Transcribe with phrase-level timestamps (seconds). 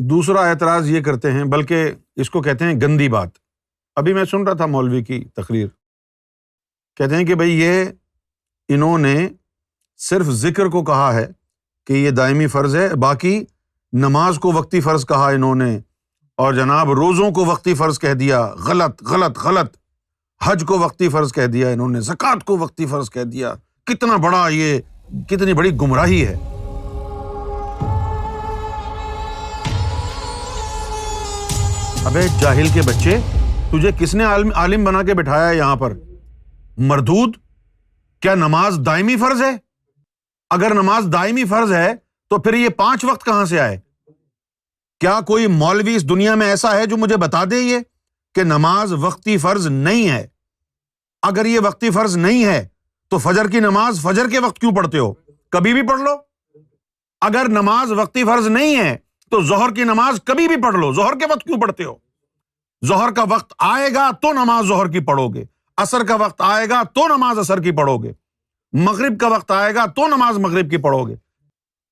[0.00, 3.28] دوسرا اعتراض یہ کرتے ہیں، بلکہ اس کو کہتے ہیں گندی بات۔
[3.96, 5.66] ابھی میں سن رہا تھا مولوی کی تقریر۔
[6.96, 7.84] کہتے ہیں کہ بھائی یہ
[8.68, 9.28] انہوں نے
[9.96, 11.26] صرف ذکر کو کہا ہے
[11.86, 13.44] کہ یہ دائمی فرض ہے، باقی
[13.92, 15.78] نماز کو وقتی فرض کہا انہوں نے،
[16.36, 19.76] اور جناب روزوں کو وقتی فرض کہہ دیا، غلط غلط غلط۔
[20.42, 23.54] حج کو وقتی فرض کہہ دیا انہوں نے، زکوٰۃ کو وقتی فرض کہہ دیا۔
[23.84, 24.80] کتنا بڑا یہ،
[25.28, 26.36] کتنی بڑی گمراہی ہے۔
[32.04, 33.18] ابے جاہل کے بچے،
[33.72, 35.92] تجھے کس نے عالم عالم بنا کے بٹھایا ہے یہاں پر؟
[36.76, 37.36] مردود،
[38.20, 39.56] کیا نماز دائمی فرض ہے؟
[40.50, 41.94] اگر نماز دائمی فرض ہے،
[42.30, 43.80] تو پھر یہ پانچ وقت کہاں سے آئے؟
[45.00, 47.78] کیا کوئی مولوی اس دنیا میں ایسا ہے جو مجھے بتا دے یہ
[48.34, 50.26] کہ نماز وقتی فرض نہیں ہے؟
[51.22, 52.68] اگر یہ وقتی فرض نہیں ہے،
[53.08, 55.14] تو فجر کی نماز فجر کے وقت کیوں پڑھتے ہو؟
[55.50, 56.10] کبھی بھی پڑھ لو۔
[57.20, 58.96] اگر نماز وقتی فرض نہیں ہے
[59.30, 61.96] تو ظہر کی نماز کبھی بھی پڑھ لو۔ ظہر کے وقت کیوں پڑھتے ہو؟
[62.86, 65.44] ظہر کا وقت آئے گا تو نماز ظہر کی پڑھو گے۔
[65.76, 68.12] اثر کا وقت آئے گا تو نماز اثر کی پڑھو گے۔
[68.72, 71.16] مغرب کا وقت آئے گا تو نماز مغرب کی پڑھو گے۔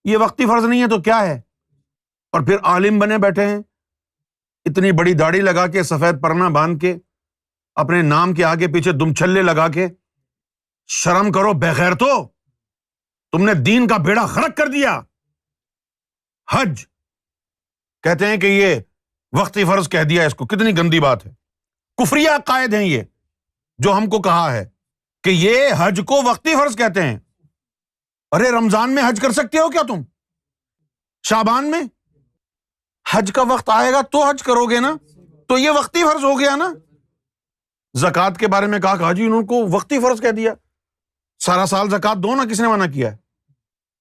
[0.04, 1.40] یہ وقتی فرض نہیں ہے تو کیا ہے؟
[2.32, 3.58] اور پھر عالم بنے بیٹھے ہیں۔
[4.64, 6.96] اتنی بڑی داڑھی لگا کے، سفید پرنا باندھ کے،
[7.74, 9.86] اپنے نام کے آگے پیچھے دم چھلے لگا کے،
[10.86, 12.28] شرم کرو، بغیر تو
[13.32, 15.00] تم نے دین کا بیڑا خرک کر دیا۔
[16.52, 16.86] حج
[18.06, 18.80] کہتے ہیں کہ یہ
[19.40, 21.34] وقتی فرض کہہ دیا اس کو۔ کتنی گندی بات ہے۔
[21.96, 23.02] کفری عقائد ہیں یہ،
[23.78, 24.68] جو ہم کو کہا ہے
[25.22, 27.18] کہ یہ حج کو وقتی فرض کہتے ہیں۔
[28.32, 30.02] ارے، رمضان میں حج کر سکتے ہو کیا تم؟
[31.22, 31.80] شابان میں
[33.10, 34.96] حج کا وقت آئے گا تو حج کرو گے نا؟
[35.48, 36.74] تو یہ وقتی فرض ہو گیا نا؟
[37.98, 40.54] زکات کے بارے میں کہا کہ جی انہوں کو وقتی فرض کہہ دیا۔
[41.38, 43.16] سارا سال زکات دو نا، کس نے منع کیا ہے؟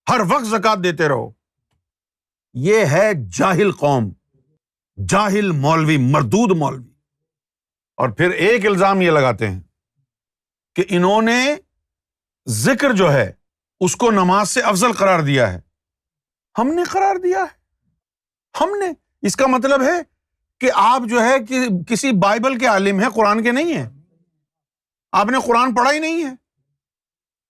[0.09, 1.31] ہر وقت زکات دیتے رہو۔
[2.56, 4.11] یہ ہے جاہل قوم،
[5.08, 6.88] جاہل مولوی، مردود مولوی۔
[7.97, 9.62] اور پھر ایک الزام یہ لگاتے ہیں
[10.75, 11.56] کہ انہوں نے
[12.47, 13.31] ذکر جو ہے،
[13.79, 15.62] اس کو نماز سے افضل قرار دیا ہے۔
[16.57, 17.57] ہم نے قرار دیا ہے۔
[18.62, 18.85] ہم نے۔
[19.22, 20.02] اس کا مطلب ہے
[20.59, 23.90] کہ آپ جو ہے کہ کسی بائبل کے عالم ہے قرآن کے نہیں ہے
[25.12, 26.31] آپ نے قرآن پڑھا ہی نہیں ہے۔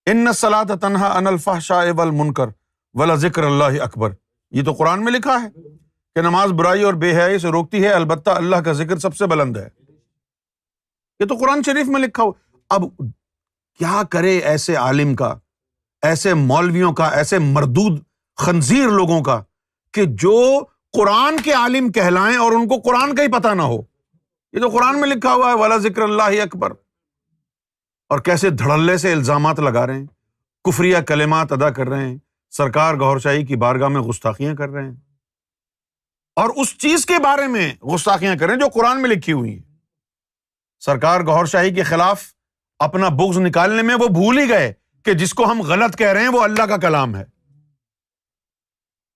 [0.05, 2.47] ان سلاد تنہا ان الفا شاہ ول منکر
[2.93, 4.13] ولا ذکر اللہ اکبر۔
[4.55, 5.49] یہ تو قرآن میں لکھا ہے
[6.15, 9.25] کہ نماز برائی اور بے حیائی سے روکتی ہے، البتہ اللہ کا ذکر سب سے
[9.25, 9.67] بلند ہے۔
[11.19, 12.31] یہ تو قرآن شریف میں لکھا ہو
[12.69, 12.81] اب
[13.79, 15.35] کیا کرے ایسے عالم کا،
[16.01, 17.99] ایسے مولویوں کا، ایسے مردود
[18.37, 19.41] خنزیر لوگوں کا
[19.93, 23.81] کہ جو قرآن کے عالم کہلائیں اور ان کو قرآن کا ہی پتہ نہ ہو۔
[24.53, 26.71] یہ تو قرآن میں لکھا ہوا ہے والا ذکر اللہ اکبر
[28.09, 30.05] اور کیسے دھڑلے سے الزامات لگا رہے ہیں،
[30.63, 32.17] کفریہ کلمات ادا کر رہے ہیں۔
[32.57, 34.95] سرکار گور شاہی کی بارگاہ میں گستاخیاں کر رہے ہیں۔
[36.35, 39.53] اور اس چیز کے بارے میں گستاخیاں کر رہے ہیں جو قرآن میں لکھی ہوئی
[39.53, 39.77] ہیں۔
[40.79, 42.23] سرکار گور شاہی کے خلاف
[42.79, 44.73] اپنا بغض نکالنے میں وہ بھول ہی گئے
[45.03, 47.23] کہ جس کو ہم غلط کہہ رہے ہیں وہ اللہ کا کلام ہے۔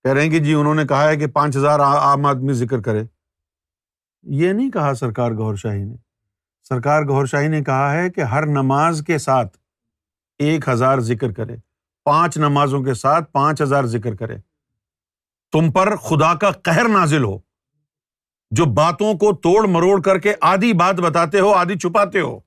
[0.03, 2.81] کہہ رہے ہیں کہ جی انہوں نے کہا ہے کہ پانچ ہزار عام آدمی ذکر
[2.81, 3.03] کرے۔
[4.21, 5.95] یہ نہیں کہا سرکار گور شاہی نے۔
[6.63, 9.57] سرکار گور شاہی نے کہا ہے کہ ہر نماز کے ساتھ
[10.38, 11.69] ایک ہزار ذکر کرے۔
[12.09, 14.38] پانچ نمازوں کے ساتھ پانچ ہزار ذکر کرے۔
[15.52, 17.40] تم پر خدا کا قہر نازل ہو۔
[18.52, 22.40] جو باتوں کو توڑ مروڑ کر کے آدھی بات بتاتے ہو، آدھی چھپاتے ہو۔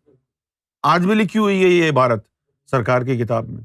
[0.83, 2.27] آج بھی لکھی ہوئی ہے یہ عبارت
[2.71, 3.63] سرکار کی کتاب میں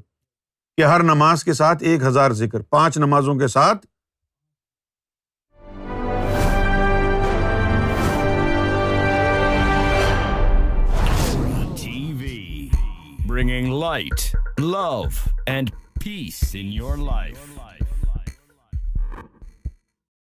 [0.76, 3.86] کہ ہر نماز کے ساتھ ایک ہزار ذکر، پانچ نمازوں کے ساتھ۔
[13.26, 15.02] Bringing light love
[15.46, 15.70] and
[16.00, 17.38] peace in your life